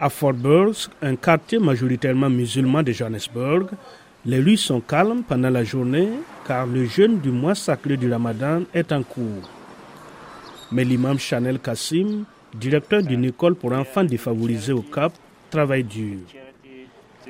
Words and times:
À 0.00 0.10
Fort 0.10 0.34
Burns, 0.34 0.90
un 1.02 1.14
quartier 1.14 1.58
majoritairement 1.58 2.28
musulman 2.28 2.82
de 2.82 2.90
Johannesburg, 2.90 3.68
les 4.26 4.40
rues 4.40 4.56
sont 4.56 4.80
calmes 4.80 5.22
pendant 5.22 5.50
la 5.50 5.62
journée 5.62 6.08
car 6.46 6.66
le 6.66 6.84
jeûne 6.84 7.20
du 7.20 7.30
mois 7.30 7.54
sacré 7.54 7.96
du 7.96 8.10
Ramadan 8.10 8.62
est 8.74 8.90
en 8.90 9.02
cours. 9.02 9.48
Mais 10.72 10.84
l'imam 10.84 11.18
Chanel 11.18 11.60
Kassim, 11.60 12.24
directeur 12.54 13.02
d'une 13.02 13.24
école 13.24 13.54
pour 13.54 13.72
enfants 13.72 14.02
défavorisés 14.02 14.72
au 14.72 14.82
Cap, 14.82 15.12
travaille 15.50 15.84
dur. 15.84 16.18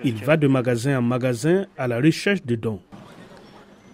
Il 0.02 0.24
va 0.24 0.36
de 0.36 0.46
magasin 0.46 0.98
en 0.98 1.02
magasin 1.02 1.66
à 1.76 1.86
la 1.86 1.98
recherche 1.98 2.42
de 2.44 2.54
dons. 2.54 2.80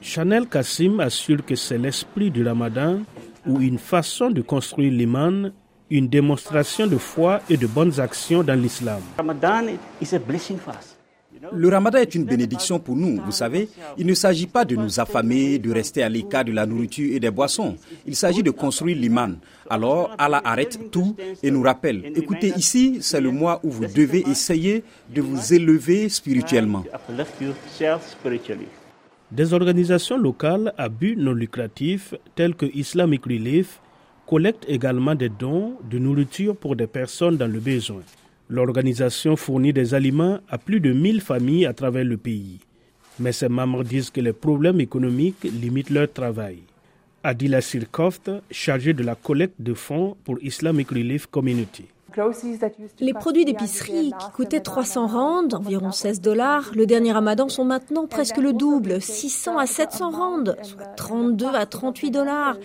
Chanel 0.01 0.47
Kassim 0.47 1.01
assure 1.01 1.45
que 1.45 1.57
c'est 1.57 1.79
l'esprit 1.79 2.31
du 2.31 2.47
Ramadan 2.47 3.01
ou 3.47 3.61
une 3.61 3.79
façon 3.79 4.31
de 4.31 4.43
construire 4.43 4.93
l'iman, 4.93 5.53
une 5.91 6.09
démonstration 6.09 6.87
de 6.87 6.97
foi 6.97 7.41
et 7.51 7.57
de 7.57 7.67
bonnes 7.67 7.99
actions 8.01 8.43
dans 8.43 8.59
l'islam. 8.59 9.01
Le 11.53 11.69
ramadan 11.69 11.99
est 11.99 12.15
une 12.15 12.25
bénédiction 12.25 12.79
pour 12.79 12.97
nous, 12.97 13.21
vous 13.25 13.33
savez. 13.33 13.69
Il 13.97 14.07
ne 14.07 14.15
s'agit 14.15 14.47
pas 14.47 14.65
de 14.65 14.77
nous 14.77 15.01
affamer, 15.01 15.59
de 15.59 15.73
rester 15.73 16.03
à 16.03 16.09
l'écart 16.09 16.45
de 16.45 16.53
la 16.53 16.67
nourriture 16.67 17.15
et 17.15 17.19
des 17.21 17.31
boissons. 17.31 17.77
Il 18.07 18.15
s'agit 18.15 18.43
de 18.43 18.51
construire 18.51 18.97
l'iman. 18.97 19.37
Alors 19.69 20.11
Allah 20.19 20.43
arrête 20.45 20.91
tout 20.91 21.17
et 21.43 21.51
nous 21.51 21.63
rappelle, 21.63 22.13
écoutez, 22.15 22.53
ici, 22.57 22.99
c'est 23.01 23.21
le 23.21 23.31
mois 23.31 23.61
où 23.63 23.71
vous 23.71 23.87
devez 23.87 24.29
essayer 24.29 24.85
de 25.15 25.23
vous 25.23 25.55
élever 25.55 26.09
spirituellement. 26.09 26.85
Des 29.33 29.53
organisations 29.55 30.19
locales 30.19 30.75
à 30.77 30.89
but 30.89 31.17
non 31.17 31.33
lucratif, 31.33 32.15
telles 32.35 32.55
que 32.55 32.67
Islamic 32.75 33.25
Relief, 33.25 33.81
collectent 34.31 34.67
également 34.69 35.17
des 35.17 35.29
dons 35.29 35.75
de 35.91 35.99
nourriture 35.99 36.55
pour 36.57 36.77
des 36.77 36.87
personnes 36.87 37.37
dans 37.37 37.51
le 37.51 37.59
besoin. 37.59 38.03
L'organisation 38.49 39.35
fournit 39.35 39.73
des 39.73 39.93
aliments 39.93 40.39
à 40.49 40.57
plus 40.57 40.79
de 40.79 40.93
1000 40.93 41.21
familles 41.21 41.67
à 41.67 41.73
travers 41.73 42.05
le 42.05 42.17
pays. 42.17 42.61
Mais 43.19 43.33
ses 43.33 43.49
membres 43.49 43.83
disent 43.83 44.11
que 44.11 44.21
les 44.21 44.33
problèmes 44.33 44.81
économiques 44.81 45.43
limitent 45.43 45.91
leur 45.91 46.13
travail. 46.13 46.59
Adila 47.25 47.61
Sirkoft, 47.61 48.31
chargée 48.53 48.93
de 48.93 49.03
la 49.03 49.17
collecte 49.17 49.61
de 49.61 49.75
fonds 49.75 50.17
pour 50.23 50.39
Islamic 50.43 50.91
Relief 50.91 51.27
Community. 51.27 51.87
Les 53.01 53.13
produits 53.13 53.45
d'épicerie 53.45 54.13
qui 54.19 54.31
coûtaient 54.33 54.61
300 54.61 55.07
rand, 55.07 55.55
environ 55.55 55.93
16 55.93 56.21
dollars, 56.21 56.71
le 56.75 56.87
dernier 56.87 57.13
ramadan 57.13 57.49
sont 57.49 57.65
maintenant 57.65 58.07
presque 58.07 58.39
le 58.39 58.53
double, 58.53 59.01
600 59.01 59.59
à 59.59 59.67
700 59.67 60.11
rand, 60.11 60.45
soit 60.63 60.95
32 60.97 61.47
à 61.47 61.67
38 61.67 62.11
dollars. 62.11 62.57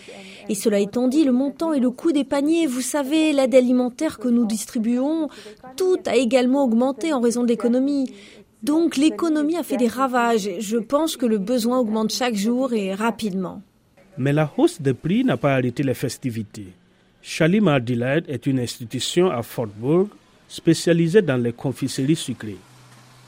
Et 0.49 0.55
cela 0.55 0.79
étant 0.79 1.07
dit, 1.07 1.23
le 1.23 1.31
montant 1.31 1.73
et 1.73 1.79
le 1.79 1.89
coût 1.89 2.11
des 2.11 2.23
paniers, 2.23 2.67
vous 2.67 2.81
savez, 2.81 3.33
l'aide 3.33 3.55
alimentaire 3.55 4.19
que 4.19 4.27
nous 4.27 4.45
distribuons, 4.45 5.29
tout 5.75 5.99
a 6.05 6.15
également 6.15 6.63
augmenté 6.63 7.13
en 7.13 7.19
raison 7.19 7.43
de 7.43 7.49
l'économie. 7.49 8.13
Donc 8.63 8.97
l'économie 8.97 9.57
a 9.57 9.63
fait 9.63 9.77
des 9.77 9.87
ravages. 9.87 10.49
Je 10.59 10.77
pense 10.77 11.17
que 11.17 11.25
le 11.25 11.37
besoin 11.37 11.79
augmente 11.79 12.11
chaque 12.11 12.35
jour 12.35 12.73
et 12.73 12.93
rapidement. 12.93 13.61
Mais 14.17 14.33
la 14.33 14.51
hausse 14.57 14.81
des 14.81 14.93
prix 14.93 15.23
n'a 15.23 15.37
pas 15.37 15.53
arrêté 15.53 15.83
les 15.83 15.93
festivités. 15.93 16.73
Shalimar 17.27 17.81
Delight 17.81 18.29
est 18.29 18.45
une 18.45 18.59
institution 18.59 19.31
à 19.31 19.41
Fort 19.41 19.69
Worth 19.81 20.11
spécialisée 20.47 21.23
dans 21.23 21.37
les 21.37 21.53
confiseries 21.53 22.15
sucrées. 22.15 22.59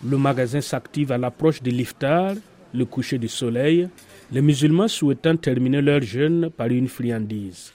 Le 0.05 0.19
magasin 0.19 0.61
s'active 0.61 1.11
à 1.11 1.17
l'approche 1.17 1.63
de 1.63 1.71
l'iftar, 1.71 2.35
le 2.75 2.85
coucher 2.85 3.17
du 3.17 3.27
soleil, 3.27 3.89
les 4.31 4.41
musulmans 4.41 4.87
souhaitant 4.87 5.35
terminer 5.35 5.81
leur 5.81 6.03
jeûne 6.03 6.51
par 6.55 6.67
une 6.67 6.87
friandise. 6.87 7.73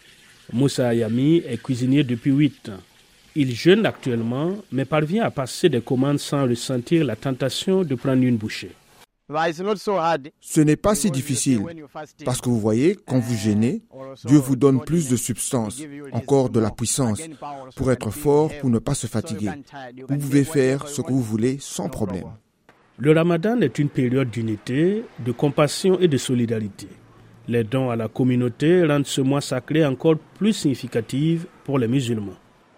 Moussa 0.53 0.91
Ayami 0.91 1.39
est 1.39 1.61
cuisinier 1.61 2.05
depuis 2.05 2.31
8 2.31 2.69
ans. 2.69 2.81
Il 3.35 3.53
jeûne 3.53 3.85
actuellement, 3.85 4.53
mais 4.71 4.85
parvient 4.85 5.25
à 5.25 5.31
passer 5.33 5.69
des 5.69 5.81
commandes 5.81 6.21
sans 6.21 6.47
ressentir 6.47 7.05
la 7.05 7.17
tentation 7.17 7.83
de 7.83 7.97
prendre 7.97 8.23
une 8.23 8.37
bouchée. 8.37 8.71
Ce 10.41 10.61
n'est 10.61 10.77
pas 10.77 10.95
si 10.95 11.11
difficile 11.11 11.63
parce 12.25 12.41
que 12.41 12.49
vous 12.49 12.61
voyez, 12.61 12.97
quand 13.07 13.19
vous 13.19 13.37
gênez, 13.37 13.83
Dieu 14.25 14.39
vous 14.39 14.57
donne 14.57 14.81
plus 14.81 15.09
de 15.09 15.17
substance, 15.17 15.83
encore 16.13 16.51
de 16.51 16.61
la 16.61 16.71
puissance, 16.71 17.21
pour 17.77 17.91
être 17.93 18.11
fort, 18.11 18.51
pour 18.61 18.71
ne 18.71 18.79
pas 18.79 18.95
se 18.95 19.07
fatiguer. 19.07 19.51
Vous 20.09 20.19
pouvez 20.19 20.45
faire 20.45 20.89
ce 20.89 21.03
que 21.03 21.13
vous 21.13 21.23
voulez 21.23 21.57
sans 21.61 21.89
problème. 21.89 22.25
Le 22.99 23.13
ramadan 23.13 23.61
est 23.61 23.79
une 23.79 23.89
période 23.89 24.31
d'unité, 24.31 25.05
de 25.19 25.33
compassion 25.33 25.99
et 25.99 26.09
de 26.09 26.17
solidarité. 26.19 26.89
Les 27.49 27.65
dons 27.65 27.91
à 27.91 27.97
la 27.97 28.09
communauté 28.09 28.85
rendent 28.85 29.07
ce 29.07 29.21
mois 29.21 29.41
sacré 29.41 29.85
encore 29.85 30.17
plus 30.39 30.53
significatif 30.53 31.47
pour 31.65 31.79
les 31.79 31.89
musulmans. 31.89 32.37